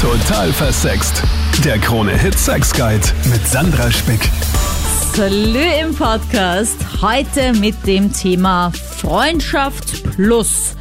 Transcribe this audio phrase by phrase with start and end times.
[0.00, 1.22] Total versext.
[1.62, 4.30] Der Krone Hit Sex Guide mit Sandra Spick.
[5.14, 6.76] Salü im Podcast.
[7.02, 10.74] Heute mit dem Thema Freundschaft Plus.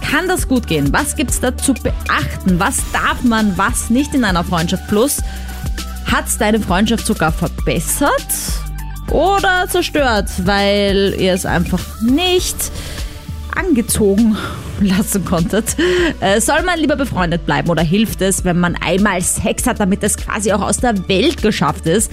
[0.00, 0.90] Kann das gut gehen?
[0.94, 2.58] Was gibt's da zu beachten?
[2.58, 5.18] Was darf man, was nicht in einer Freundschaft Plus?
[6.10, 8.28] Hat's deine Freundschaft sogar verbessert
[9.10, 12.56] oder zerstört, weil ihr es einfach nicht
[13.56, 14.36] angezogen
[14.80, 15.76] lassen konntet.
[16.20, 20.02] Äh, soll man lieber befreundet bleiben oder hilft es, wenn man einmal Sex hat, damit
[20.02, 22.10] es quasi auch aus der Welt geschafft ist?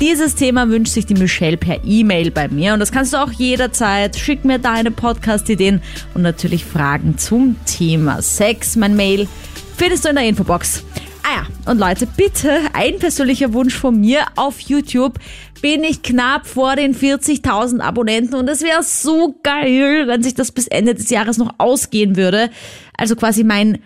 [0.00, 3.32] Dieses Thema wünscht sich die Michelle per E-Mail bei mir und das kannst du auch
[3.32, 4.16] jederzeit.
[4.16, 5.82] Schick mir deine Podcast-Ideen
[6.14, 8.76] und natürlich Fragen zum Thema Sex.
[8.76, 9.28] Mein Mail
[9.76, 10.84] findest du in der Infobox.
[11.24, 15.18] Ah ja, und Leute, bitte ein persönlicher Wunsch von mir auf YouTube.
[15.60, 20.50] Bin ich knapp vor den 40.000 Abonnenten und es wäre so geil, wenn sich das
[20.50, 22.50] bis Ende des Jahres noch ausgehen würde.
[22.96, 23.78] Also quasi mein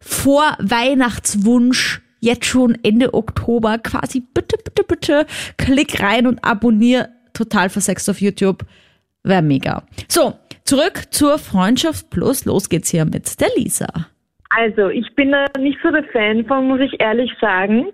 [0.00, 5.26] Vorweihnachtswunsch jetzt schon Ende Oktober quasi bitte, bitte, bitte
[5.58, 8.64] klick rein und abonnier total versext auf YouTube.
[9.22, 9.84] Wäre mega.
[10.08, 10.34] So,
[10.64, 12.44] zurück zur Freundschaft Plus.
[12.44, 14.08] Los geht's hier mit der Lisa.
[14.56, 17.86] Also, ich bin da nicht so der Fan von, muss ich ehrlich sagen.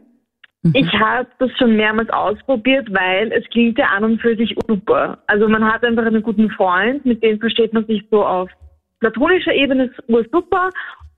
[0.62, 0.72] Mhm.
[0.74, 5.18] Ich habe das schon mehrmals ausprobiert, weil es klingt ja an und für sich super.
[5.26, 8.50] Also man hat einfach einen guten Freund, mit dem versteht man sich so auf
[9.00, 9.90] platonischer Ebene
[10.32, 10.70] super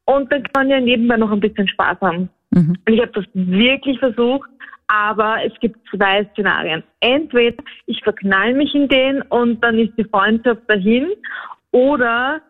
[0.05, 2.28] und dann kann man ja nebenbei noch ein bisschen Spaß haben.
[2.50, 2.77] Mhm.
[2.86, 4.50] Und ich habe das wirklich versucht,
[4.88, 6.82] aber es gibt zwei Szenarien.
[7.00, 11.08] Entweder ich verknall mich in den und dann ist die Freundschaft dahin
[11.70, 12.42] oder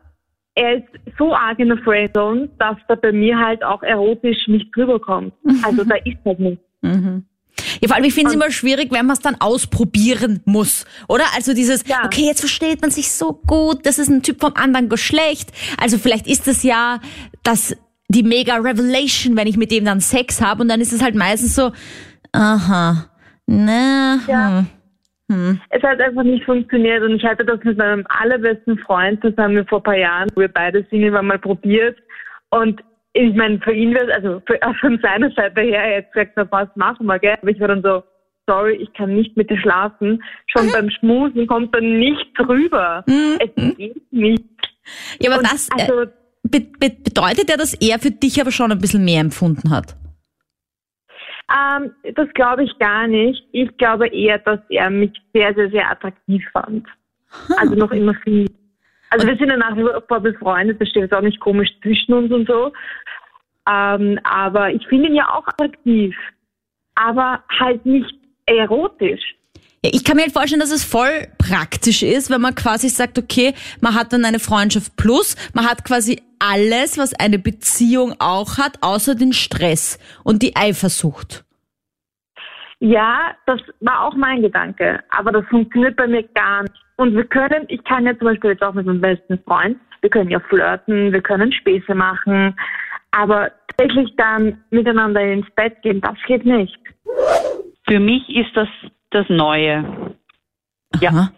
[0.61, 4.75] er ist so arg in der Friendzone, dass da bei mir halt auch erotisch nicht
[4.77, 5.33] drüber kommt.
[5.63, 6.65] Also da ist halt nichts.
[6.83, 7.25] Mhm.
[7.81, 11.25] Ja, vor allem, ich finde es immer schwierig, wenn man es dann ausprobieren muss, oder?
[11.35, 12.05] Also dieses, ja.
[12.05, 15.51] okay, jetzt versteht man sich so gut, das ist ein Typ vom anderen Geschlecht.
[15.79, 17.01] Also vielleicht ist es ja
[17.43, 17.77] das
[18.09, 21.15] die mega Revelation, wenn ich mit dem dann Sex habe und dann ist es halt
[21.15, 21.71] meistens so,
[22.33, 23.07] aha,
[23.47, 24.65] ne, ja.
[25.31, 25.37] Hm.
[25.37, 25.61] Hm.
[25.71, 29.55] Es hat einfach nicht funktioniert und ich hatte das mit meinem allerbesten Freund, das haben
[29.55, 31.97] wir vor ein paar Jahren, wo wir beide Single waren, mal probiert
[32.51, 32.83] und
[33.13, 36.47] ich meine, für ihn wäre also für, von seiner Seite her, er hat gesagt, na
[36.51, 37.37] was machen wir, gell?
[37.41, 38.03] Aber ich war dann so,
[38.47, 40.23] sorry, ich kann nicht mit dir schlafen.
[40.47, 40.73] Schon mhm.
[40.73, 43.05] beim Schmusen kommt dann nicht drüber.
[43.07, 43.39] Mhm.
[43.39, 44.45] Es geht nicht.
[45.21, 46.07] Ja, aber und das also, äh,
[46.43, 49.97] be be bedeutet ja, dass er für dich aber schon ein bisschen mehr empfunden hat.
[51.51, 53.45] Ähm, das glaube ich gar nicht.
[53.53, 56.87] Ich glaube eher, dass er mich sehr, sehr, sehr attraktiv fand.
[57.47, 57.57] Hm.
[57.59, 58.47] Also noch immer viel.
[59.11, 62.15] Also wir sind ja nach wie vor befreundet, das steht jetzt auch nicht komisch zwischen
[62.15, 62.73] uns und so.
[63.69, 66.15] Ähm, aber ich finde ihn ja auch attraktiv.
[66.95, 68.15] Aber halt nicht
[68.47, 69.23] erotisch.
[69.83, 73.19] Ja, ich kann mir halt vorstellen, dass es voll praktisch ist, wenn man quasi sagt,
[73.19, 78.59] okay, man hat dann eine Freundschaft plus, man hat quasi alles, was eine Beziehung auch
[78.59, 81.45] hat, außer den Stress und die Eifersucht.
[82.81, 86.75] Ja, das war auch mein Gedanke, aber das funktioniert bei mir gar nicht.
[86.97, 90.11] Und wir können, ich kann ja zum Beispiel jetzt auch mit meinem besten Freund, wir
[90.11, 92.57] können ja flirten, wir können Späße machen,
[93.11, 96.79] aber tatsächlich dann miteinander ins Bett gehen, das geht nicht.
[97.87, 98.69] Für mich ist das
[99.11, 99.85] das Neue.
[100.95, 101.01] Aha.
[101.01, 101.29] Ja,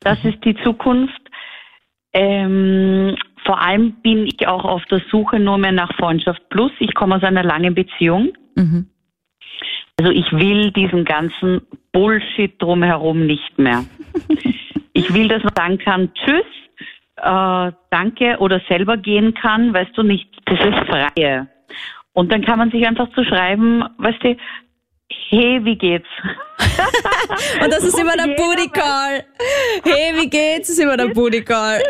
[0.00, 1.20] das ist die Zukunft.
[2.12, 6.72] Ähm, vor allem bin ich auch auf der Suche nur mehr nach Freundschaft Plus.
[6.78, 8.32] Ich komme aus einer langen Beziehung.
[8.54, 8.86] Mhm.
[9.98, 13.84] Also ich will diesen ganzen Bullshit drumherum nicht mehr.
[14.92, 16.46] ich will, dass man sagen kann, tschüss,
[17.16, 21.48] äh, danke oder selber gehen kann, weißt du nicht, das ist Freie.
[22.14, 24.36] Und dann kann man sich einfach zu so schreiben, weißt du,
[25.28, 26.08] hey, wie geht's?
[27.62, 29.24] Und das ist immer der Booty Call.
[29.84, 30.68] Hey, wie geht's?
[30.68, 31.82] Das ist immer der Booty Call.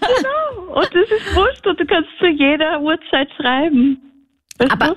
[0.00, 0.74] genau.
[0.74, 3.98] Und das ist wurscht und du kannst zu jeder Uhrzeit schreiben.
[4.58, 4.96] Weißt Aber du?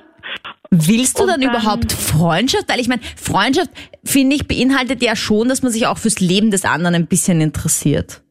[0.70, 2.68] willst du dann, dann, überhaupt Freundschaft?
[2.68, 3.70] Weil ich meine, Freundschaft,
[4.04, 7.40] finde ich, beinhaltet ja schon, dass man sich auch fürs Leben des anderen ein bisschen
[7.40, 8.22] interessiert.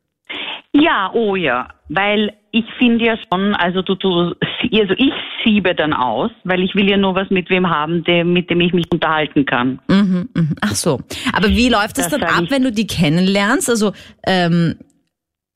[0.74, 5.94] Ja, oh ja, weil ich finde ja schon, also du, du, also ich siebe dann
[5.94, 8.86] aus, weil ich will ja nur was mit wem haben, dem, mit dem ich mich
[8.92, 9.80] unterhalten kann.
[9.88, 10.44] Mhm, mh.
[10.62, 11.00] Ach so.
[11.34, 13.69] Aber wie läuft das, das dann ab, wenn du die kennenlernst?
[13.69, 13.94] Also
[14.25, 14.75] ähm,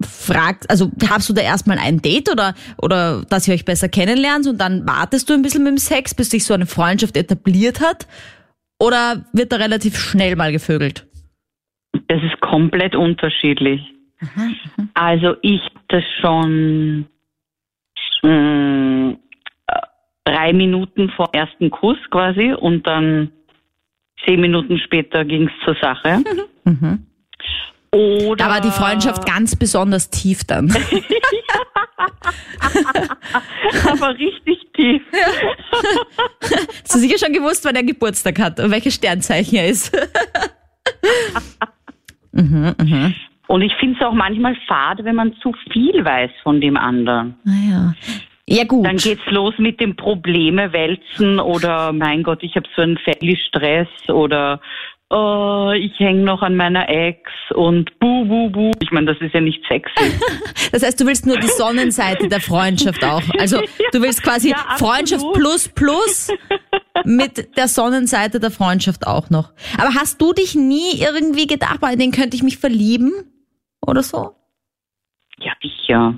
[0.01, 4.47] fragt, also hast du da erstmal ein Date oder, oder dass ihr euch besser kennenlernt
[4.47, 7.81] und dann wartest du ein bisschen mit dem Sex, bis sich so eine Freundschaft etabliert
[7.81, 8.07] hat?
[8.79, 11.07] Oder wird da relativ schnell mal gevögelt?
[12.07, 13.92] Das ist komplett unterschiedlich.
[14.23, 14.49] Aha.
[14.93, 17.07] Also ich das schon
[18.23, 19.17] mh, mm,
[20.25, 23.31] drei Minuten vor ersten Kuss quasi und dann
[24.25, 26.23] zehn Minuten später ging es zur Sache.
[26.65, 27.05] Mhm.
[27.91, 30.71] Oder da war die Freundschaft ganz besonders tief dann.
[33.85, 35.01] Aber richtig tief.
[36.83, 39.93] Hast du sicher schon gewusst, wann er Geburtstag hat und welches Sternzeichen er ist?
[42.31, 43.13] mhm, mhm.
[43.47, 47.35] Und ich finde es auch manchmal fad, wenn man zu viel weiß von dem anderen.
[47.43, 47.93] Naja.
[48.47, 48.85] Ja gut.
[48.85, 54.09] Dann geht's los mit dem Probleme wälzen oder mein Gott, ich habe so einen Family-Stress
[54.09, 54.59] oder
[55.09, 57.21] oh, ich hänge noch an meiner Ex
[57.53, 58.71] und buh, buh, buh.
[58.81, 60.11] Ich meine, das ist ja nicht sexy.
[60.71, 63.23] das heißt, du willst nur die Sonnenseite der Freundschaft auch.
[63.37, 63.61] Also
[63.91, 66.29] du willst quasi ja, Freundschaft plus plus
[67.05, 69.51] mit der Sonnenseite der Freundschaft auch noch.
[69.77, 73.13] Aber hast du dich nie irgendwie gedacht, bei den könnte ich mich verlieben
[73.85, 74.35] oder so?
[75.39, 76.17] Ja, sicher.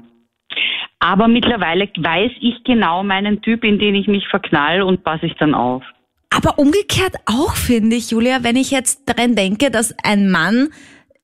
[1.00, 5.36] Aber mittlerweile weiß ich genau meinen Typ, in den ich mich verknall und passe ich
[5.36, 5.84] dann auf.
[6.30, 10.70] Aber umgekehrt auch, finde ich, Julia, wenn ich jetzt daran denke, dass ein Mann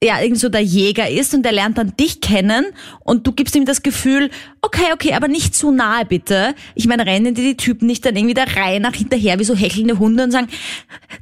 [0.04, 2.66] ja irgend so der Jäger ist und der lernt dann dich kennen
[3.04, 6.56] und du gibst ihm das Gefühl, okay, okay, aber nicht zu nahe bitte.
[6.76, 9.56] Ich meine, rennen dir die Typen nicht dann irgendwie der Reihe nach hinterher wie so
[9.56, 10.48] hechelnde Hunde und sagen,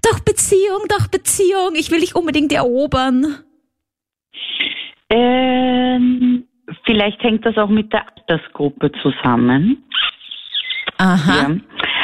[0.01, 3.37] doch Beziehung, doch Beziehung, ich will dich unbedingt erobern.
[5.09, 6.43] Ähm,
[6.85, 9.83] vielleicht hängt das auch mit der Altersgruppe zusammen.
[10.97, 11.49] Aha.
[11.49, 11.57] Ja.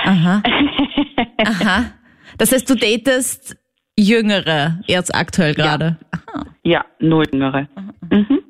[0.06, 0.44] Aha.
[1.46, 1.86] Aha.
[2.38, 3.58] Das heißt, du datest
[3.98, 5.98] Jüngere jetzt aktuell gerade?
[6.34, 7.68] Ja, ja nur Jüngere.
[8.10, 8.42] Mhm.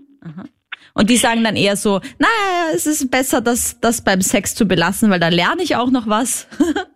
[0.98, 4.66] Und die sagen dann eher so, naja, es ist besser, das, das beim Sex zu
[4.66, 6.48] belassen, weil da lerne ich auch noch was.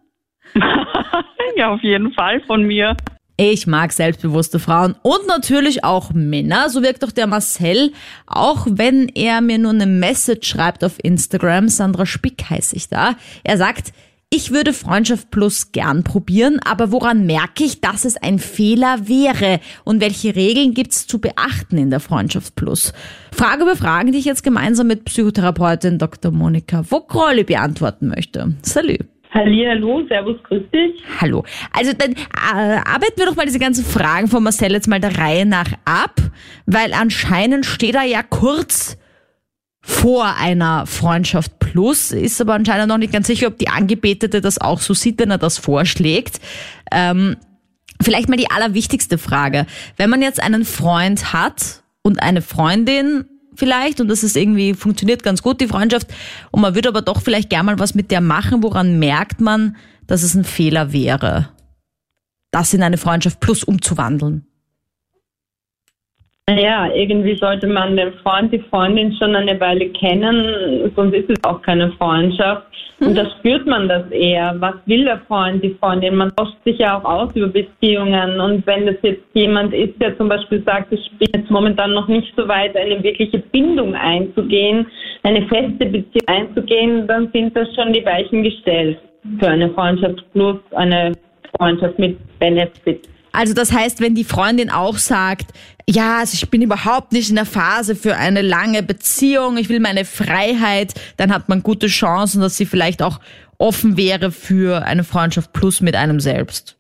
[1.58, 2.96] ja, auf jeden Fall von mir.
[3.42, 6.70] Ich mag selbstbewusste Frauen und natürlich auch Männer.
[6.70, 7.94] So wirkt doch der Marcel,
[8.28, 11.70] auch wenn er mir nur eine Message schreibt auf Instagram.
[11.70, 13.16] Sandra Spick heiße ich da.
[13.46, 13.94] Er sagt,
[14.30, 19.62] ich würde Freundschaft Plus gern probieren, aber woran merke ich, dass es ein Fehler wäre?
[19.86, 22.92] Und welche Regeln gibt's zu beachten in der Freundschaft Plus?
[23.32, 26.34] Frage über Fragen, die ich jetzt gemeinsam mit Psychotherapeutin Dr.
[26.34, 28.56] Monika Vogrolli beantworten möchte.
[28.64, 29.08] Salut.
[29.32, 31.04] Hallo, servus, grüß dich.
[31.22, 31.44] Hallo.
[31.72, 35.18] Also dann äh, arbeiten wir doch mal diese ganzen Fragen von Marcel jetzt mal der
[35.18, 36.20] Reihe nach ab,
[36.66, 38.98] weil anscheinend steht er ja kurz
[39.82, 44.60] vor einer Freundschaft plus, ist aber anscheinend noch nicht ganz sicher, ob die Angebetete das
[44.60, 46.40] auch so sieht, wenn er das vorschlägt.
[46.92, 47.38] Ähm,
[48.02, 49.68] vielleicht mal die allerwichtigste Frage.
[49.96, 53.26] Wenn man jetzt einen Freund hat und eine Freundin
[53.60, 56.08] vielleicht und das ist irgendwie, funktioniert ganz gut, die Freundschaft,
[56.52, 59.76] und man würde aber doch vielleicht gerne mal was mit der machen, woran merkt man,
[60.08, 61.50] dass es ein Fehler wäre,
[62.52, 64.49] das in eine Freundschaft plus umzuwandeln?
[66.58, 71.44] Ja, irgendwie sollte man den Freund, die Freundin schon eine Weile kennen, sonst ist es
[71.44, 72.64] auch keine Freundschaft.
[73.02, 74.56] Und da spürt man das eher.
[74.60, 76.16] Was will der Freund, die Freundin?
[76.16, 78.40] Man tauscht sich ja auch aus über Beziehungen.
[78.40, 82.08] Und wenn das jetzt jemand ist, der zum Beispiel sagt, ich bin jetzt momentan noch
[82.08, 84.86] nicht so weit, eine wirkliche Bindung einzugehen,
[85.24, 88.98] eine feste Beziehung einzugehen, dann sind das schon die Weichen gestellt
[89.40, 91.14] für eine Freundschaft plus eine
[91.58, 93.08] Freundschaft mit Benefit.
[93.32, 95.52] Also das heißt, wenn die Freundin auch sagt,
[95.88, 99.80] ja, also ich bin überhaupt nicht in der Phase für eine lange Beziehung, ich will
[99.80, 103.20] meine Freiheit, dann hat man gute Chancen, dass sie vielleicht auch
[103.58, 106.78] offen wäre für eine Freundschaft plus mit einem selbst.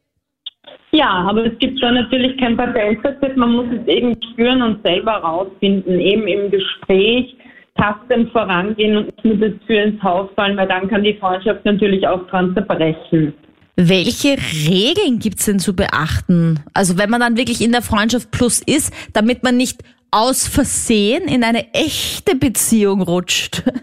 [0.91, 5.17] Ja, aber es gibt schon natürlich kein Patentrezept, man muss es eben spüren und selber
[5.17, 7.35] rausfinden, eben im Gespräch
[7.75, 11.63] tastend vorangehen und nicht mit der Tür ins Haus fallen, weil dann kann die Freundschaft
[11.63, 13.33] natürlich auch dran zerbrechen.
[13.81, 14.35] Welche
[14.67, 16.59] Regeln gibt's denn zu beachten?
[16.73, 21.29] Also wenn man dann wirklich in der Freundschaft plus ist, damit man nicht aus Versehen
[21.29, 23.63] in eine echte Beziehung rutscht.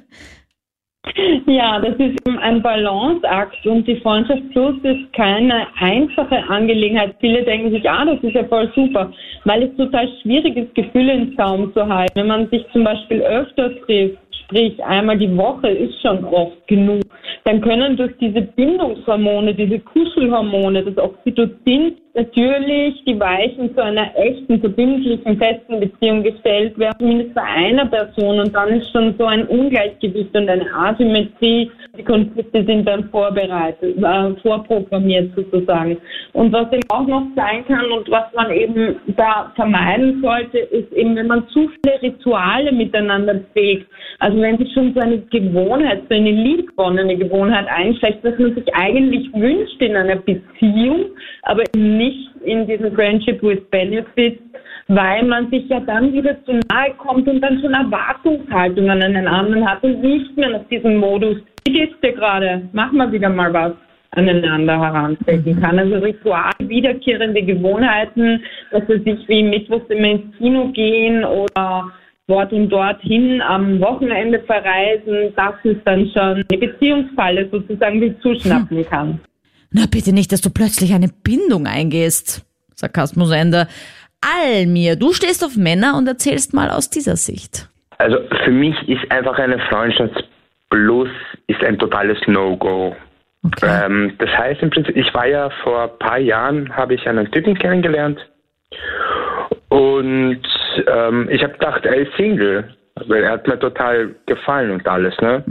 [1.47, 7.15] Ja, das ist ein Balanceakt und die Freundschaft Plus ist keine einfache Angelegenheit.
[7.21, 9.13] Viele denken sich, ah, das ist ja voll super,
[9.45, 12.13] weil es total schwierig ist, Gefühle im Zaum zu halten.
[12.17, 17.03] Wenn man sich zum Beispiel öfter trifft, sprich einmal die Woche ist schon oft genug,
[17.45, 24.59] dann können durch diese Bindungshormone, diese Kuschelhormone, das Oxytocin, natürlich die Weichen zu einer echten,
[24.59, 28.41] verbindlichen, festen Beziehung gestellt werden, zumindest bei einer Person.
[28.41, 31.71] Und dann ist schon so ein Ungleichgewicht und eine Asymmetrie.
[31.97, 35.99] Die Konflikte sind dann vorbereitet, äh, vorprogrammiert sozusagen.
[36.33, 40.93] Und was eben auch noch sein kann und was man eben da vermeiden sollte, ist
[40.93, 43.87] eben, wenn man zu viele Rituale miteinander pflegt.
[44.19, 48.75] Also wenn sich schon so eine Gewohnheit, so eine liebgewonnene Gewohnheit einschleicht, dass man sich
[48.75, 51.07] eigentlich wünscht in einer Beziehung,
[51.43, 54.41] aber nicht nicht in diesem Friendship with Benefits,
[54.89, 59.27] weil man sich ja dann wieder zu nahe kommt und dann schon Erwartungshaltungen an einen
[59.27, 62.69] anderen hat und nicht mehr nach diesem Modus, wie geht's dir gerade?
[62.73, 63.73] Mach mal wieder mal was
[64.13, 65.79] aneinander herantreten kann.
[65.79, 71.91] Also Ritual, wiederkehrende Gewohnheiten, dass sie sich wie mittwochs immer ins Kino gehen oder
[72.29, 78.85] dort und dorthin am Wochenende verreisen, das ist dann schon eine Beziehungsfalle sozusagen, die zuschnappen
[78.91, 79.21] kann.
[79.71, 82.45] Na bitte nicht, dass du plötzlich eine Bindung eingehst.
[82.75, 83.69] Sarkasmus Ende.
[84.21, 87.69] Almir, du stehst auf Männer und erzählst mal aus dieser Sicht.
[87.99, 90.25] Also für mich ist einfach eine Freundschaft
[90.71, 91.09] plus
[91.47, 92.95] ist ein totales No-Go.
[93.45, 93.85] Okay.
[93.85, 97.31] Ähm, das heißt im Prinzip, ich war ja vor ein paar Jahren, habe ich einen
[97.31, 98.19] Typen kennengelernt
[99.69, 100.43] und
[100.87, 102.75] ähm, ich habe gedacht, er ist Single,
[103.07, 105.45] weil er hat mir total gefallen und alles, ne?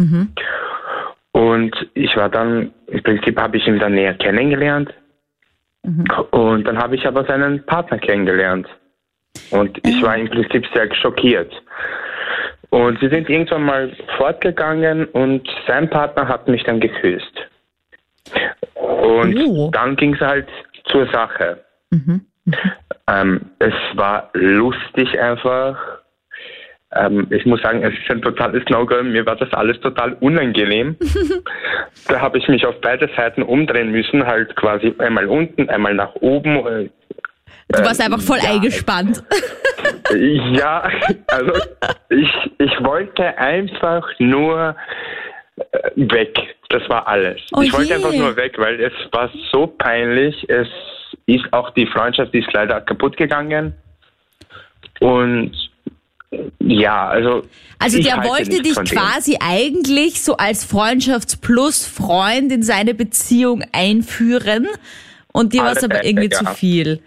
[1.35, 4.93] Und ich war dann, im Prinzip habe ich ihn dann näher kennengelernt
[6.31, 8.69] und dann habe ich aber seinen Partner kennengelernt
[9.51, 11.51] und ich war im Prinzip sehr schockiert.
[12.69, 17.35] Und sie sind irgendwann mal fortgegangen und sein Partner hat mich dann geküsst.
[18.75, 19.69] Und Oh.
[19.73, 20.47] dann ging es halt
[20.85, 21.59] zur Sache.
[23.07, 25.77] Ähm, es war lustig einfach.
[26.95, 29.03] Ähm, ich muss sagen, es ist ein totales No-Go.
[29.03, 30.95] Mir war das alles total unangenehm.
[32.07, 36.15] da habe ich mich auf beide Seiten umdrehen müssen, halt quasi einmal unten, einmal nach
[36.15, 36.65] oben.
[36.65, 36.89] Äh,
[37.67, 38.51] Du warst einfach voll ja.
[38.51, 39.23] eingespannt.
[40.53, 40.87] ja,
[41.27, 41.53] also
[42.09, 44.75] ich, ich wollte einfach nur
[45.57, 45.63] äh,
[45.95, 46.37] weg.
[46.69, 47.41] Das war alles.
[47.53, 50.47] Oh ich wollte einfach nur weg, weil es war so peinlich.
[50.47, 50.67] Es
[51.25, 53.73] ist auch die Freundschaft, die ist leider kaputt gegangen.
[54.99, 55.53] Und
[56.59, 57.43] ja, also.
[57.79, 58.97] Also der wollte dich von dem.
[58.97, 64.67] quasi eigentlich so als Freundschafts-Plus-Freund in seine Beziehung einführen
[65.33, 66.39] und dir war es aber irgendwie ja.
[66.39, 67.01] zu viel.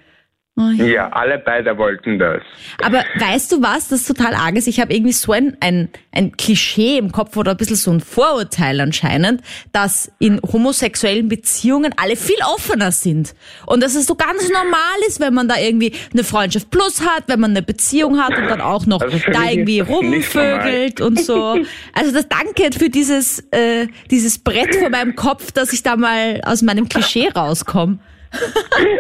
[0.60, 0.94] Oh je.
[0.94, 2.42] Ja, alle beide wollten das.
[2.82, 4.66] Aber weißt du was, das total arg ist?
[4.66, 8.00] Ich habe irgendwie so ein, ein, ein Klischee im Kopf oder ein bisschen so ein
[8.00, 13.36] Vorurteil anscheinend, dass in homosexuellen Beziehungen alle viel offener sind.
[13.66, 17.24] Und dass es so ganz normal ist, wenn man da irgendwie eine Freundschaft plus hat,
[17.28, 21.20] wenn man eine Beziehung hat und dann auch noch Also da irgendwie ist rumvögelt und
[21.20, 21.56] so.
[21.92, 26.40] Also das danke für dieses, äh, dieses Brett vor meinem Kopf, dass ich da mal
[26.44, 27.98] aus meinem Klischee rauskomme.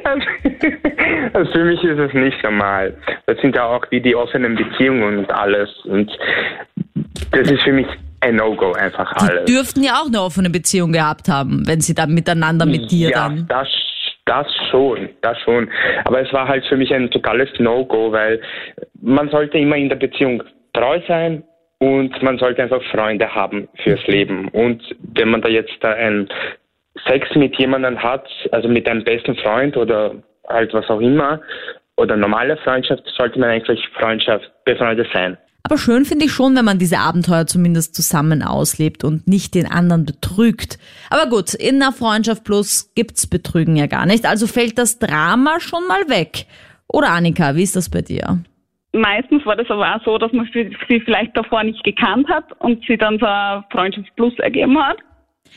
[0.04, 0.26] Also,
[1.34, 2.96] also für mich ist es nicht normal.
[3.26, 5.70] Das sind ja auch die, die offenen Beziehungen und alles.
[5.84, 6.10] Und
[7.32, 7.86] das ist für mich
[8.20, 9.44] ein No-Go, einfach Die alles.
[9.44, 13.28] dürften ja auch eine offene Beziehung gehabt haben, wenn sie dann miteinander mit dir ja,
[13.28, 13.46] dann.
[13.48, 13.68] das,
[14.24, 15.70] das schon, das schon.
[16.04, 18.40] Aber es war halt für mich ein totales No-Go, weil
[19.00, 20.42] man sollte immer in der Beziehung
[20.72, 21.44] treu sein
[21.78, 24.48] und man sollte einfach Freunde haben fürs Leben.
[24.48, 24.82] Und
[25.14, 26.28] wenn man da jetzt da ein
[27.06, 30.14] Sex mit jemandem hat, also mit einem besten Freund oder
[30.48, 31.40] halt was auch immer,
[31.96, 35.36] oder normale Freundschaft, sollte man eigentlich Freundschaft befreundet sein.
[35.64, 39.66] Aber schön finde ich schon, wenn man diese Abenteuer zumindest zusammen auslebt und nicht den
[39.66, 40.78] anderen betrügt.
[41.10, 44.24] Aber gut, in einer Freundschaft plus gibt's Betrügen ja gar nicht.
[44.24, 46.46] Also fällt das Drama schon mal weg.
[46.90, 48.38] Oder Annika, wie ist das bei dir?
[48.92, 52.82] Meistens war das aber auch so, dass man sie vielleicht davor nicht gekannt hat und
[52.86, 54.96] sie dann so ein Freundschaft Plus ergeben hat.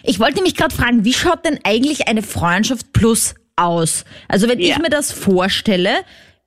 [0.03, 4.05] Ich wollte mich gerade fragen, wie schaut denn eigentlich eine Freundschaft plus aus?
[4.27, 4.79] Also wenn ich Ja.
[4.79, 5.91] mir das vorstelle,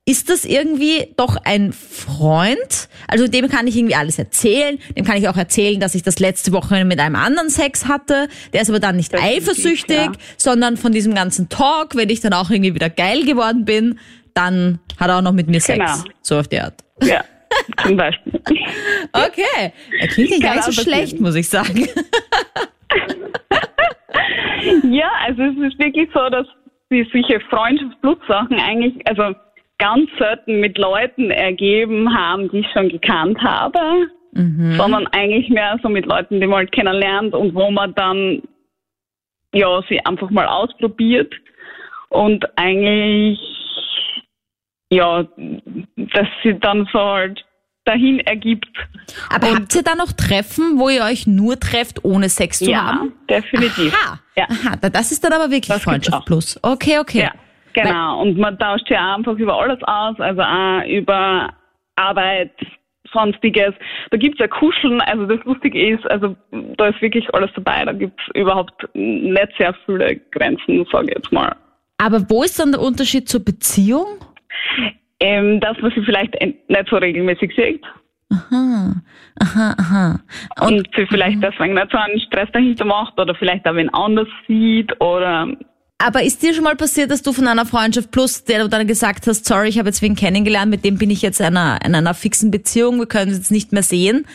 [0.07, 2.89] ist das irgendwie doch ein Freund?
[3.09, 4.79] Also dem kann ich irgendwie alles erzählen.
[4.97, 8.29] Dem kann ich auch erzählen, dass ich das letzte Woche mit einem anderen Sex hatte.
[8.53, 10.13] Der ist aber dann nicht Definitiv, eifersüchtig, ja.
[10.37, 13.99] sondern von diesem ganzen Talk, wenn ich dann auch irgendwie wieder geil geworden bin,
[14.35, 15.79] dann hat er auch noch mit mir Sex.
[15.79, 16.05] Genau.
[16.21, 16.75] So auf die Art.
[17.03, 17.25] Ja,
[17.83, 18.33] zum Beispiel.
[19.13, 19.73] Okay.
[20.01, 21.87] Er klingt ja gar nicht so auch schlecht, muss ich sagen.
[24.95, 26.47] Ja, also es ist wirklich so, dass
[26.89, 29.35] die solche Freundschaftsblutsachen eigentlich, also
[29.79, 34.09] ganz selten mit Leuten ergeben haben, die ich schon gekannt habe,
[34.77, 38.43] sondern eigentlich mehr so mit Leuten, die man halt kennenlernt und wo man dann
[39.53, 41.35] ja sie einfach mal ausprobiert
[42.11, 43.41] und eigentlich
[44.91, 45.27] ja,
[45.97, 47.45] dass sie dann so halt
[47.85, 48.67] dahin ergibt.
[49.31, 52.85] Aber habt ihr da noch Treffen, wo ihr euch nur trefft, ohne Sex zu Ja,
[52.95, 53.13] haben?
[53.29, 53.95] definitiv.
[53.95, 54.19] Aha.
[54.37, 54.45] Ja.
[54.51, 56.59] Aha, da- das ist dann aber wirklich Das Freundschaft plus.
[56.63, 57.21] Okay, okay.
[57.23, 57.33] Ja,
[57.73, 58.23] genau.
[58.23, 61.53] Und man tauscht ja einfach über alles aus, also auch über
[61.97, 62.53] Arbeit,
[63.13, 63.75] sonstiges.
[64.11, 66.35] Da gibt's ja Kuscheln, also das Lustige ist, also
[66.77, 67.85] da ist wirklich alles dabei.
[67.85, 71.55] Da gibt's überhaupt nicht sehr viele Grenzen, sage ich jetzt mal.
[71.99, 74.07] Aber wo ist dann der Unterschied zur Beziehung?
[75.21, 77.85] Ähm, das, was sie vielleicht nicht so regelmäßig sieht
[78.31, 78.95] Aha,
[79.41, 80.21] aha, aha.
[80.61, 83.93] Und und sie vielleicht deswegen nicht so einen Stress dahinter macht oder vielleicht auch wen
[83.93, 85.49] anders sieht oder
[85.99, 88.87] aber ist dir schon mal passiert, dass du von einer Freundschaft plus, der du dann
[88.87, 91.79] gesagt hast, sorry, ich habe jetzt wen kennengelernt, mit dem bin ich jetzt in einer,
[91.85, 94.27] in einer fixen Beziehung, wir können uns jetzt nicht mehr sehen,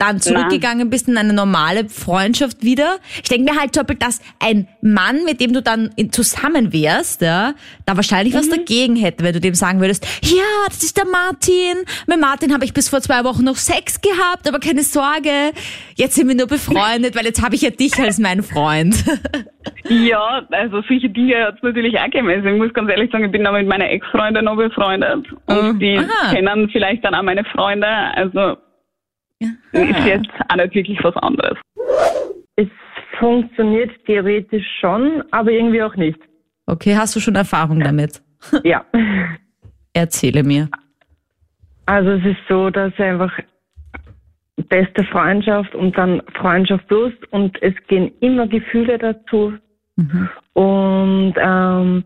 [0.00, 2.96] dann zurückgegangen bist in eine normale Freundschaft wieder.
[3.22, 7.54] Ich denke mir halt Beispiel, dass ein Mann, mit dem du dann zusammen wärst, ja,
[7.86, 11.84] da wahrscheinlich was dagegen hätte, wenn du dem sagen würdest, ja, das ist der Martin.
[12.06, 15.52] Mit Martin habe ich bis vor zwei Wochen noch Sex gehabt, aber keine Sorge,
[15.96, 18.94] jetzt sind wir nur befreundet, weil jetzt habe ich ja dich als meinen Freund.
[19.88, 22.30] Ja, also solche Dinge hat es natürlich auch gegeben.
[22.30, 25.26] Also ich muss ganz ehrlich sagen, ich bin auch mit meiner Ex-Freundin noch befreundet.
[25.46, 26.32] Und die Aha.
[26.32, 27.86] kennen vielleicht dann auch meine Freunde.
[27.86, 28.56] Also
[29.40, 31.58] ist jetzt auch nicht wirklich was anderes.
[32.56, 32.68] Es
[33.18, 36.18] funktioniert theoretisch schon, aber irgendwie auch nicht.
[36.66, 38.22] Okay, hast du schon Erfahrung damit?
[38.64, 38.86] Ja.
[39.92, 40.70] Erzähle mir.
[41.84, 43.30] Also es ist so, dass einfach
[44.68, 49.52] beste Freundschaft und dann Freundschaft plus und es gehen immer Gefühle dazu.
[50.54, 52.04] Und ähm,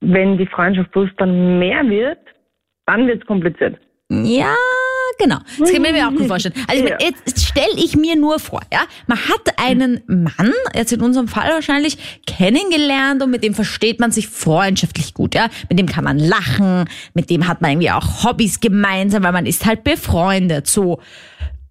[0.00, 2.18] wenn die Freundschaft plus dann mehr wird,
[2.86, 3.78] dann wird es kompliziert.
[4.10, 4.56] Ja,
[5.18, 5.38] genau.
[5.58, 6.54] Das kann ich mir auch gut vorstellen.
[6.66, 10.92] Also ich meine, jetzt stelle ich mir nur vor, ja, man hat einen Mann, jetzt
[10.92, 15.48] in unserem Fall wahrscheinlich, kennengelernt und mit dem versteht man sich freundschaftlich gut, ja.
[15.68, 19.46] Mit dem kann man lachen, mit dem hat man irgendwie auch Hobbys gemeinsam, weil man
[19.46, 21.00] ist halt befreundet, so.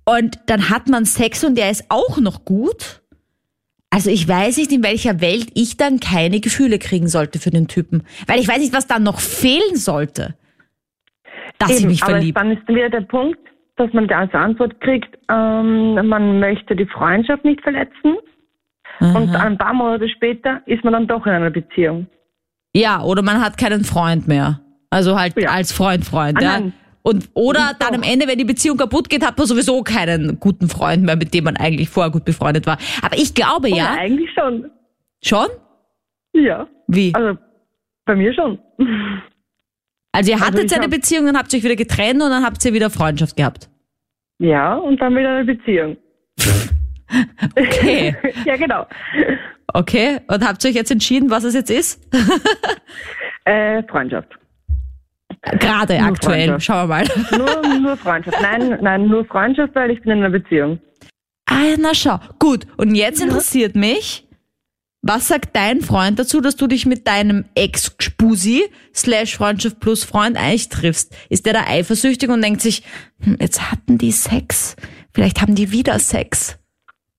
[0.05, 3.01] Und dann hat man Sex und der ist auch noch gut.
[3.89, 7.67] Also ich weiß nicht, in welcher Welt ich dann keine Gefühle kriegen sollte für den
[7.67, 8.03] Typen.
[8.27, 10.35] Weil ich weiß nicht, was dann noch fehlen sollte.
[11.59, 12.39] Dass Eben, mich aber verliebe.
[12.39, 13.39] dann ist wieder der Punkt,
[13.75, 18.15] dass man da als Antwort kriegt, ähm, man möchte die Freundschaft nicht verletzen.
[19.01, 22.07] Und ein paar Monate später ist man dann doch in einer Beziehung.
[22.73, 24.59] Ja, oder man hat keinen Freund mehr.
[24.89, 25.51] Also halt Ja.
[25.51, 26.61] als Freund, Freund, Ah, ja.
[27.01, 30.67] Und, oder dann am Ende, wenn die Beziehung kaputt geht, hat man sowieso keinen guten
[30.67, 32.77] Freund mehr, mit dem man eigentlich vorher gut befreundet war.
[33.01, 33.95] Aber ich glaube Ja, ja.
[33.97, 34.69] eigentlich schon.
[35.23, 35.47] Schon?
[36.33, 36.67] Ja.
[36.87, 37.13] Wie?
[37.15, 37.39] Also
[38.05, 38.59] bei mir schon.
[40.11, 42.43] Also ihr hattet ich eine hab- Beziehung, dann habt ihr euch wieder getrennt und dann
[42.43, 43.69] habt ihr wieder Freundschaft gehabt.
[44.39, 45.97] Ja, und dann wieder eine Beziehung.
[47.55, 48.15] Okay.
[48.45, 48.85] ja, genau.
[49.73, 50.19] Okay.
[50.27, 52.01] Und habt ihr euch jetzt entschieden, was es jetzt ist?
[53.45, 54.27] Äh, Freundschaft.
[55.59, 56.49] Gerade Nur aktuell.
[56.49, 56.65] Freundschaft.
[56.65, 57.05] Schauen wir mal.
[57.35, 58.37] Nur, nur Freundschaft.
[58.43, 60.79] Nein, nein, nur Freundschaft, weil ich bin in einer Beziehung.
[61.49, 62.19] Ah, na schau.
[62.37, 62.67] Gut.
[62.77, 64.27] Und jetzt interessiert mich,
[65.01, 68.63] was sagt dein Freund dazu, dass du dich mit deinem Ex-Spusi
[68.93, 71.15] slash Freundschaft plus Freund eigentlich triffst?
[71.29, 72.83] Ist der da eifersüchtig und denkt sich,
[73.23, 74.75] hm, jetzt hatten die Sex,
[75.13, 76.59] vielleicht haben die wieder Sex?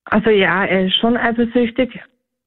[0.05, 1.99] Also ja, er ist schon eifersüchtig,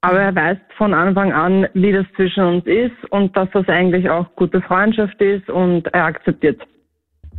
[0.02, 4.10] aber er weiß von Anfang an, wie das zwischen uns ist und dass das eigentlich
[4.10, 6.62] auch gute Freundschaft ist und er akzeptiert.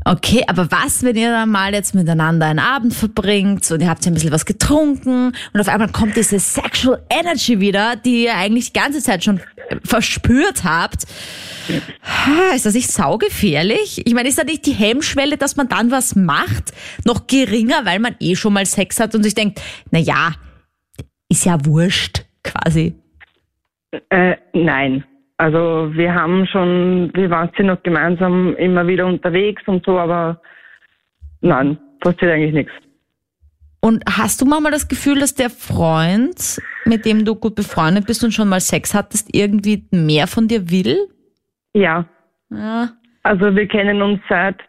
[0.06, 4.04] Okay, aber was, wenn ihr dann mal jetzt miteinander einen Abend verbringt und ihr habt
[4.04, 8.34] ja ein bisschen was getrunken und auf einmal kommt diese Sexual Energy wieder, die ihr
[8.34, 9.40] eigentlich die ganze Zeit schon
[9.82, 11.04] verspürt habt.
[12.54, 14.06] Ist das nicht saugefährlich?
[14.06, 16.74] Ich meine, ist da nicht die Hemmschwelle, dass man dann was macht,
[17.06, 20.34] noch geringer, weil man eh schon mal Sex hat und sich denkt, na ja,
[21.30, 22.94] ist ja wurscht, quasi.
[24.10, 25.04] Äh, nein.
[25.36, 30.40] Also wir haben schon, wir waren sind noch gemeinsam immer wieder unterwegs und so, aber
[31.40, 32.72] nein, passiert eigentlich nichts.
[33.80, 38.24] Und hast du manchmal das Gefühl, dass der Freund, mit dem du gut befreundet bist
[38.24, 40.96] und schon mal Sex hattest, irgendwie mehr von dir will?
[41.74, 42.06] Ja,
[42.50, 42.90] Ja.
[43.24, 44.60] also wir kennen uns seit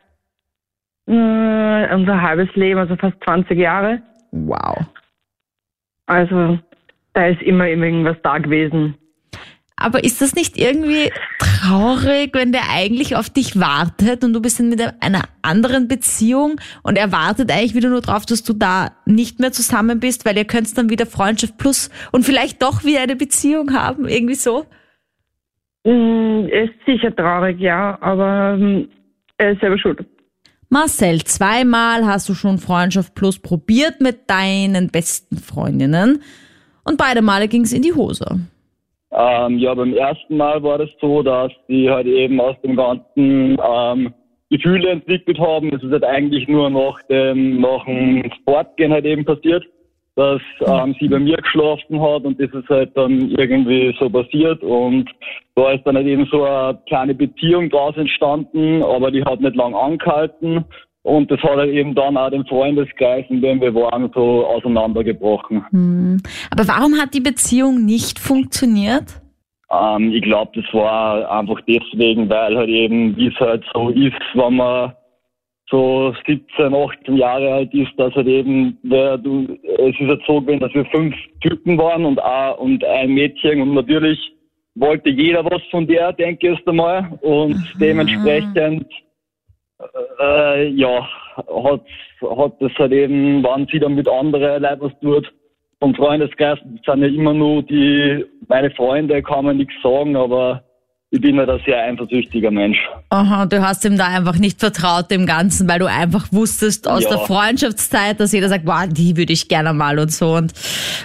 [1.07, 4.01] äh, unser halbes Leben, also fast 20 Jahre.
[4.31, 4.83] Wow.
[6.07, 6.59] Also
[7.13, 8.95] da ist immer, immer irgendwas da gewesen.
[9.85, 14.59] Aber ist das nicht irgendwie traurig, wenn der eigentlich auf dich wartet und du bist
[14.59, 18.93] in mit einer anderen Beziehung und er wartet eigentlich wieder nur drauf, dass du da
[19.05, 23.01] nicht mehr zusammen bist, weil ihr könnt dann wieder Freundschaft plus und vielleicht doch wieder
[23.01, 24.65] eine Beziehung haben, irgendwie so?
[25.83, 28.89] Mm, ist sicher traurig, ja, aber ähm,
[29.37, 30.03] er ist selber schuld.
[30.69, 36.23] Marcel, zweimal hast du schon Freundschaft plus probiert mit deinen besten Freundinnen
[36.83, 38.39] und beide Male ging es in die Hose.
[39.17, 43.57] Ähm, ja, beim ersten Mal war das so, dass die halt eben aus dem Ganzen
[43.63, 44.13] ähm,
[44.49, 45.73] Gefühle entwickelt haben.
[45.73, 49.63] Es ist halt eigentlich nur nach dem, nach dem Sportgehen halt eben passiert,
[50.15, 54.61] dass ähm, sie bei mir geschlafen hat und das ist halt dann irgendwie so passiert
[54.63, 55.09] und
[55.55, 59.55] da ist dann halt eben so eine kleine Beziehung draus entstanden, aber die hat nicht
[59.55, 60.65] lang angehalten
[61.05, 65.63] und das hat halt eben dann auch den Freundeskreis, in dem wir waren, so auseinandergebrochen.
[65.69, 66.17] Hm.
[66.49, 69.21] Aber warum hat die Beziehung nicht funktioniert?
[69.71, 74.15] Ähm, ich glaube, das war einfach deswegen, weil halt eben, wie es halt so ist,
[74.33, 74.93] wenn man
[75.69, 79.45] so 17, 18 Jahre alt ist, dass halt eben, der, du,
[79.77, 83.61] es ist halt so gewesen, dass wir fünf Typen waren und, auch, und ein Mädchen
[83.61, 84.19] und natürlich
[84.73, 88.87] wollte jeder was von der, denke ich erst einmal und dementsprechend
[90.19, 91.81] äh, ja, hat,
[92.37, 95.31] hat das halt eben, wenn sie dann mit anderen Leuten was tut,
[95.79, 100.63] vom Freundeskreis sind ja immer nur die, meine Freunde, kann man nichts sagen, aber
[101.11, 102.77] ich bin halt ein sehr eifersüchtiger Mensch.
[103.09, 107.03] Aha, du hast ihm da einfach nicht vertraut dem Ganzen, weil du einfach wusstest aus
[107.03, 107.11] Ja.
[107.11, 110.33] der Freundschaftszeit, dass jeder sagt, wow, die würde ich gerne mal und so.
[110.33, 110.51] Und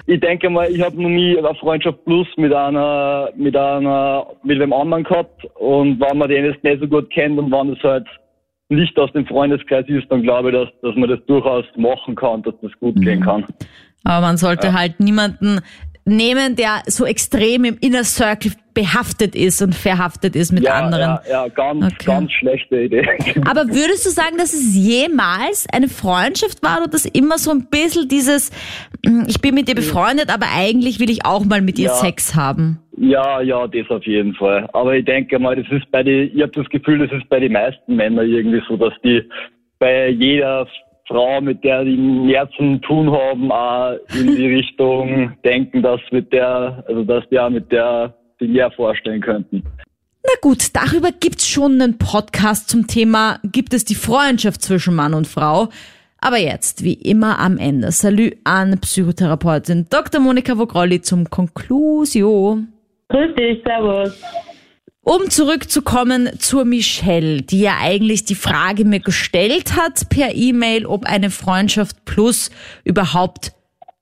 [0.06, 4.60] Ich denke mal, ich habe noch nie eine Freundschaft plus mit einer, mit einer, mit
[4.60, 5.44] einem anderen gehabt.
[5.56, 8.06] Und wenn man den jetzt nicht so gut kennt und wenn es halt
[8.70, 12.42] nicht aus dem Freundeskreis ist, dann glaube ich, dass, dass man das durchaus machen kann,
[12.42, 13.44] dass das gut gehen kann.
[14.04, 15.60] aber man sollte halt niemanden
[16.06, 21.18] nehmen, der so extrem im Inner Circle behaftet ist und verhaftet ist mit ja, anderen.
[21.28, 22.04] ja, ja, ganz, Okay.
[22.06, 23.06] ganz schlechte Idee.
[23.48, 27.66] Aber würdest du sagen, dass es jemals eine Freundschaft war oder dass immer so ein
[27.66, 28.50] bisschen dieses,
[29.04, 31.94] mm, ich bin mit dir befreundet, aber eigentlich will ich auch mal mit dir Ja.
[31.94, 32.78] Sex haben?
[33.02, 34.68] Ja, ja, das auf jeden Fall.
[34.74, 37.40] Aber ich denke mal, das ist bei die, ich habe das Gefühl, das ist bei
[37.40, 39.22] den meisten Männern irgendwie so, dass die
[39.78, 40.68] bei jeder
[41.08, 46.30] Frau, mit der die mehr zum tun haben, auch in die Richtung denken, dass mit
[46.30, 49.62] der, also dass die auch mit der die mehr vorstellen könnten.
[50.22, 55.14] Na gut, darüber gibt's schon einen Podcast zum Thema, gibt es die Freundschaft zwischen Mann
[55.14, 55.70] und Frau?
[56.18, 60.20] Aber jetzt, wie immer am Ende, Salü an Psychotherapeutin Dr.
[60.20, 62.58] Monika Vogrolli zum Conclusio.
[63.10, 64.22] Grüß dich, servus.
[65.02, 71.04] Um zurückzukommen zur Michelle, die ja eigentlich die Frage mir gestellt hat per E-Mail, ob
[71.06, 72.50] eine Freundschaft plus
[72.84, 73.52] überhaupt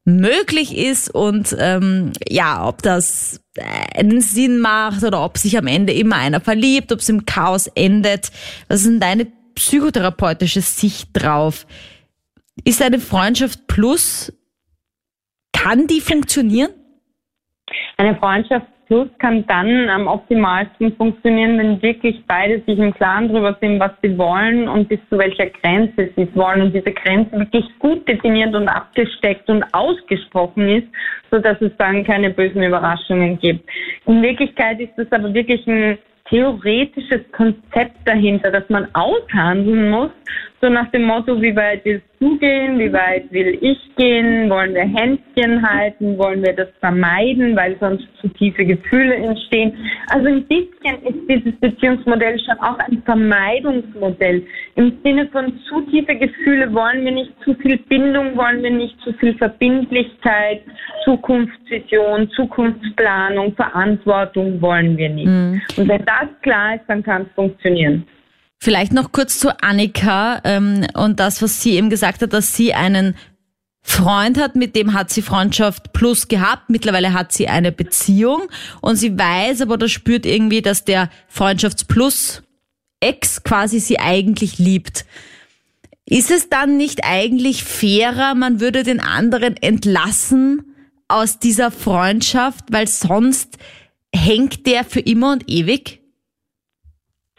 [0.04, 3.42] möglich ist und ähm, ja, ob das
[3.94, 7.66] einen Sinn macht oder ob sich am Ende immer einer verliebt, ob es im Chaos
[7.68, 8.30] endet.
[8.68, 11.66] Was ist denn deine psychotherapeutische Sicht drauf?
[12.64, 14.32] Ist eine Freundschaft plus,
[15.52, 16.70] kann die funktionieren?
[17.96, 23.54] Eine Freundschaft Plus kann dann am optimalsten funktionieren, wenn wirklich beide sich im Klaren darüber
[23.60, 27.38] sind, was sie wollen und bis zu welcher Grenze sie es wollen und diese Grenze
[27.38, 30.86] wirklich gut definiert und abgesteckt und ausgesprochen ist,
[31.30, 33.68] so dass es dann keine bösen Überraschungen gibt.
[34.06, 35.98] In Wirklichkeit ist es aber wirklich ein
[36.30, 40.10] theoretisches Konzept dahinter, das man aushandeln muss,
[40.60, 44.74] so nach dem Motto, wie weit willst du gehen, wie weit will ich gehen, wollen
[44.74, 49.72] wir Händchen halten, wollen wir das vermeiden, weil sonst zu tiefe Gefühle entstehen.
[50.10, 54.44] Also ein bisschen ist dieses Beziehungsmodell schon auch ein Vermeidungsmodell.
[54.74, 59.00] Im Sinne von zu tiefe Gefühle wollen wir nicht zu viel Bindung, wollen wir nicht
[59.02, 60.62] zu viel Verbindlichkeit,
[61.04, 65.28] Zukunftsvision, Zukunftsplanung, Verantwortung wollen wir nicht.
[65.78, 68.04] Und wenn das klar ist, dann kann es funktionieren.
[68.60, 72.74] Vielleicht noch kurz zu Annika ähm, und das, was sie eben gesagt hat, dass sie
[72.74, 73.14] einen
[73.80, 76.68] Freund hat, mit dem hat sie Freundschaft plus gehabt.
[76.68, 78.42] Mittlerweile hat sie eine Beziehung
[78.80, 82.42] und sie weiß aber oder spürt irgendwie, dass der Freundschafts plus
[83.00, 85.06] Ex quasi sie eigentlich liebt.
[86.04, 90.74] Ist es dann nicht eigentlich fairer, man würde den anderen entlassen
[91.06, 93.56] aus dieser Freundschaft, weil sonst
[94.14, 95.97] hängt der für immer und ewig?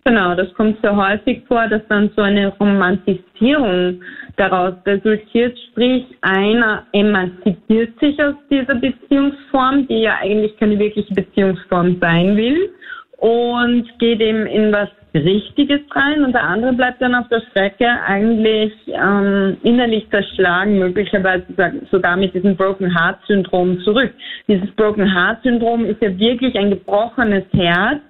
[0.09, 4.01] Genau, das kommt sehr häufig vor, dass dann so eine Romantisierung
[4.37, 11.97] daraus resultiert, sprich einer emanzipiert sich aus dieser Beziehungsform, die ja eigentlich keine wirkliche Beziehungsform
[12.01, 12.71] sein will
[13.17, 17.87] und geht eben in was Richtiges rein und der andere bleibt dann auf der Strecke
[18.05, 21.45] eigentlich ähm, innerlich zerschlagen, möglicherweise
[21.91, 24.11] sogar mit diesem Broken Heart Syndrom zurück.
[24.47, 28.01] Dieses Broken Heart Syndrom ist ja wirklich ein gebrochenes Herz,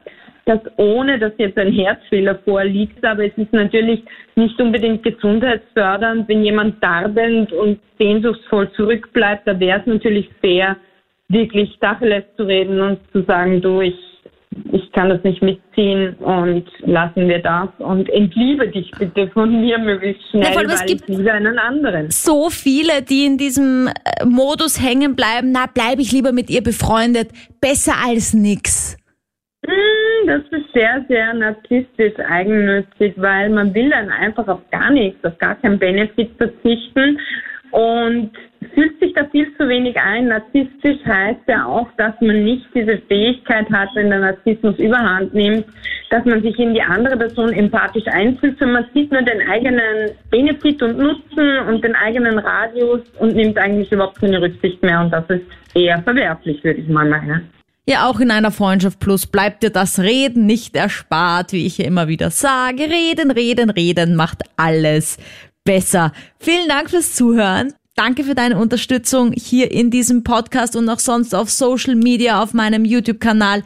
[0.50, 4.04] das ohne, dass jetzt ein Herzfehler vorliegt, aber es ist natürlich
[4.36, 10.76] nicht unbedingt gesundheitsfördernd, wenn jemand darbend und sehnsuchtsvoll zurückbleibt, da wäre es natürlich fair,
[11.28, 13.96] wirklich Tacheles zu reden und zu sagen, du, ich,
[14.72, 19.78] ich kann das nicht mitziehen und lassen wir das und entliebe dich bitte von mir
[19.78, 22.10] möglichst schnell, Ja, allem, es weil gibt- ich liebe einen anderen.
[22.10, 26.64] so viele, die in diesem äh, Modus hängen bleiben, na, bleibe ich lieber mit ihr
[26.64, 27.30] befreundet,
[27.62, 28.98] besser als nix.
[29.68, 29.70] Mm,
[30.30, 35.36] Das ist sehr, sehr narzisstisch, eigennützig, weil man will dann einfach auf gar nichts, auf
[35.40, 37.20] gar keinen Benefit verzichten
[37.72, 38.30] und
[38.76, 40.28] fühlt sich da viel zu wenig ein.
[40.28, 45.66] Narzisstisch heißt ja auch, dass man nicht diese Fähigkeit hat, wenn der Narzissmus überhand nimmt,
[46.12, 50.12] dass man sich in die andere Person empathisch einfühlt, sondern man sieht nur den eigenen
[50.30, 55.12] Benefit und Nutzen und den eigenen Radius und nimmt eigentlich überhaupt keine Rücksicht mehr und
[55.12, 57.50] das ist eher verwerflich, würde ich mal meinen.
[57.88, 61.86] Ja, auch in einer Freundschaft plus bleibt dir das Reden nicht erspart, wie ich ja
[61.86, 62.84] immer wieder sage.
[62.84, 65.18] Reden, reden, reden macht alles
[65.64, 66.14] besser.
[66.40, 67.74] Vielen Dank fürs Zuhören.
[67.96, 72.54] Danke für deine Unterstützung hier in diesem Podcast und auch sonst auf Social Media, auf
[72.54, 73.64] meinem YouTube-Kanal.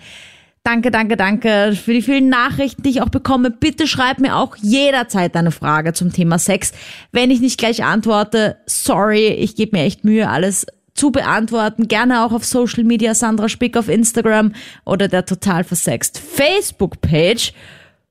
[0.63, 3.51] Danke, danke, danke für die vielen Nachrichten, die ich auch bekomme.
[3.51, 6.71] Bitte schreib mir auch jederzeit eine Frage zum Thema Sex.
[7.11, 11.87] Wenn ich nicht gleich antworte, sorry, ich gebe mir echt Mühe, alles zu beantworten.
[11.87, 14.53] Gerne auch auf Social Media, Sandra Spick auf Instagram
[14.85, 17.53] oder der total versext Facebook-Page.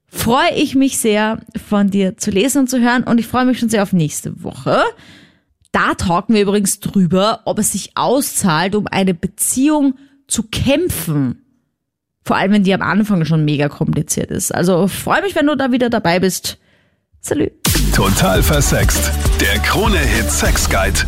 [0.06, 3.58] Freue ich mich sehr, von dir zu lesen und zu hören und ich freue mich
[3.58, 4.82] schon sehr auf nächste Woche.
[5.72, 9.94] Da talken wir übrigens drüber, ob es sich auszahlt, um eine Beziehung
[10.28, 11.44] zu kämpfen.
[12.24, 14.54] Vor allem, wenn die am Anfang schon mega kompliziert ist.
[14.54, 16.58] Also freue mich, wenn du da wieder dabei bist.
[17.20, 17.52] Salut.
[17.94, 19.10] Total versext.
[19.40, 21.00] Der Krone-Hit Sex Guide.